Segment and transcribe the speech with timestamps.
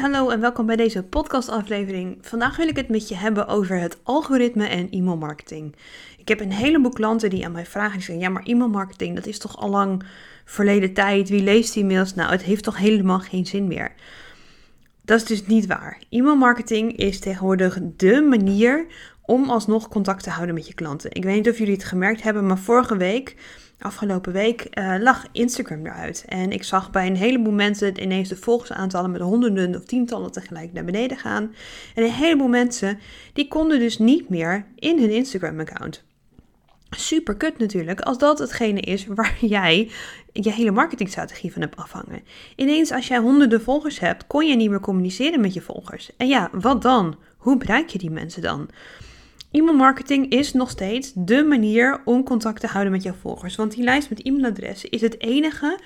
[0.00, 2.18] Hallo en welkom bij deze podcastaflevering.
[2.20, 5.74] Vandaag wil ik het met je hebben over het algoritme en e-mailmarketing.
[6.18, 9.56] Ik heb een heleboel klanten die aan mij vragen, ja maar e-mailmarketing, dat is toch
[9.56, 10.02] al lang
[10.44, 12.14] verleden tijd, wie leest die mails?
[12.14, 13.92] Nou, het heeft toch helemaal geen zin meer.
[15.02, 15.98] Dat is dus niet waar.
[16.10, 18.86] E-mailmarketing is tegenwoordig de manier
[19.22, 21.10] om alsnog contact te houden met je klanten.
[21.12, 23.36] Ik weet niet of jullie het gemerkt hebben, maar vorige week
[23.84, 26.24] afgelopen week uh, lag Instagram eruit.
[26.28, 30.72] En ik zag bij een heleboel mensen ineens de volgersaantallen met honderden of tientallen tegelijk
[30.72, 31.54] naar beneden gaan.
[31.94, 32.98] En een heleboel mensen
[33.32, 36.04] die konden dus niet meer in hun Instagram-account.
[36.90, 39.90] Super kut natuurlijk, als dat hetgene is waar jij
[40.32, 42.22] je hele marketingstrategie van hebt afhangen.
[42.56, 46.10] Ineens als jij honderden volgers hebt, kon je niet meer communiceren met je volgers.
[46.16, 47.16] En ja, wat dan?
[47.36, 48.68] Hoe bereik je die mensen dan?
[49.54, 53.56] E-mailmarketing is nog steeds de manier om contact te houden met jouw volgers.
[53.56, 55.78] Want die lijst met e-mailadressen is het enige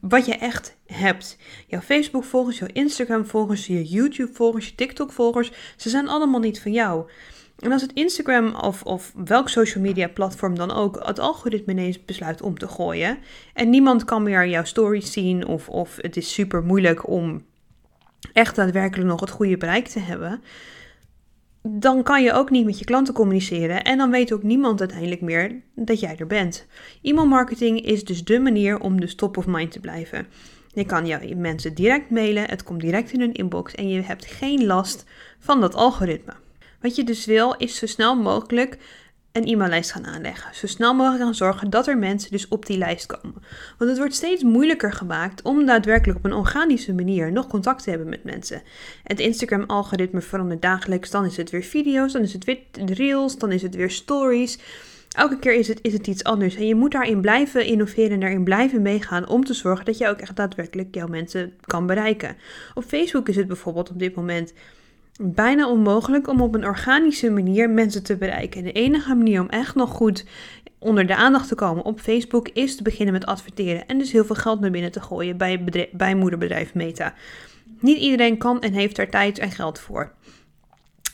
[0.00, 1.36] wat je echt hebt.
[1.66, 7.10] Jouw Facebook-volgers, jouw Instagram-volgers, je YouTube-volgers, je TikTok-volgers, ze zijn allemaal niet van jou.
[7.58, 12.04] En als het Instagram of, of welk social media platform dan ook het algoritme ineens
[12.04, 13.18] besluit om te gooien
[13.54, 17.44] en niemand kan meer jouw stories zien of, of het is super moeilijk om
[18.32, 20.42] echt daadwerkelijk nog het goede bereik te hebben,
[21.70, 25.20] dan kan je ook niet met je klanten communiceren en dan weet ook niemand uiteindelijk
[25.20, 26.66] meer dat jij er bent.
[27.02, 30.26] E-mailmarketing is dus de manier om dus top of mind te blijven.
[30.72, 34.26] Je kan jouw mensen direct mailen, het komt direct in hun inbox en je hebt
[34.26, 35.04] geen last
[35.38, 36.32] van dat algoritme.
[36.80, 38.78] Wat je dus wil is zo snel mogelijk
[39.38, 40.54] een e-maillijst gaan aanleggen.
[40.54, 43.42] Zo snel mogelijk gaan zorgen dat er mensen dus op die lijst komen.
[43.78, 47.90] Want het wordt steeds moeilijker gemaakt om daadwerkelijk op een organische manier nog contact te
[47.90, 48.62] hebben met mensen.
[49.02, 51.10] Het Instagram-algoritme verandert dagelijks.
[51.10, 54.58] Dan is het weer video's, dan is het weer reels, dan is het weer stories.
[55.08, 56.54] Elke keer is het, is het iets anders.
[56.54, 60.08] En je moet daarin blijven innoveren en daarin blijven meegaan om te zorgen dat je
[60.08, 62.36] ook echt daadwerkelijk jouw mensen kan bereiken.
[62.74, 64.52] Op Facebook is het bijvoorbeeld op dit moment
[65.20, 68.64] bijna onmogelijk om op een organische manier mensen te bereiken.
[68.64, 70.24] De enige manier om echt nog goed
[70.78, 74.24] onder de aandacht te komen op Facebook is te beginnen met adverteren en dus heel
[74.24, 77.14] veel geld naar binnen te gooien bij, bij moederbedrijf Meta.
[77.80, 80.12] Niet iedereen kan en heeft daar tijd en geld voor.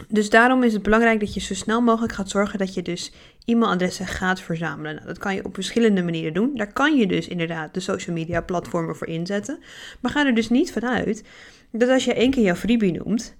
[0.09, 3.13] Dus daarom is het belangrijk dat je zo snel mogelijk gaat zorgen dat je dus
[3.45, 4.95] e-mailadressen gaat verzamelen.
[4.95, 6.51] Nou, dat kan je op verschillende manieren doen.
[6.55, 9.59] Daar kan je dus inderdaad de social media platformen voor inzetten.
[10.01, 11.25] Maar ga er dus niet vanuit
[11.73, 13.37] dat als je één keer jouw freebie noemt,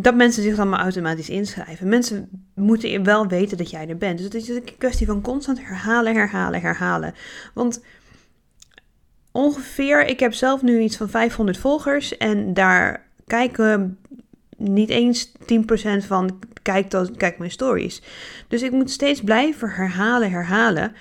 [0.00, 1.88] dat mensen zich dan maar automatisch inschrijven.
[1.88, 4.16] Mensen moeten wel weten dat jij er bent.
[4.16, 7.14] Dus het is een kwestie van constant herhalen, herhalen, herhalen.
[7.54, 7.82] Want
[9.32, 13.98] ongeveer, ik heb zelf nu iets van 500 volgers en daar kijken
[14.56, 18.02] niet eens 10% van kijkt, kijkt mijn stories.
[18.48, 20.92] Dus ik moet steeds blijven herhalen, herhalen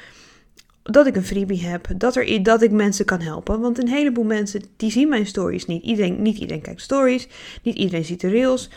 [0.92, 3.60] dat ik een freebie heb, dat, er, dat ik mensen kan helpen.
[3.60, 5.84] Want een heleboel mensen die zien mijn stories niet.
[5.84, 7.28] Iedereen, niet iedereen kijkt stories,
[7.64, 8.70] niet iedereen ziet de reels.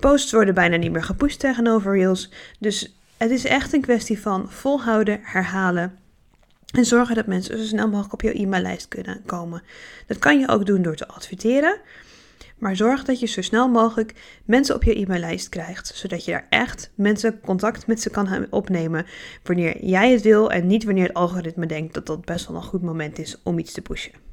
[0.00, 2.30] Posts worden bijna niet meer gepusht tegenover reels.
[2.58, 5.98] Dus het is echt een kwestie van volhouden, herhalen
[6.72, 9.62] en zorgen dat mensen zo snel mogelijk op jouw e-maillijst kunnen komen.
[10.06, 11.80] Dat kan je ook doen door te adverteren.
[12.58, 16.46] Maar zorg dat je zo snel mogelijk mensen op je e-maillijst krijgt, zodat je daar
[16.50, 19.06] echt mensen contact met ze kan opnemen
[19.42, 22.62] wanneer jij het wil en niet wanneer het algoritme denkt dat dat best wel een
[22.62, 24.27] goed moment is om iets te pushen.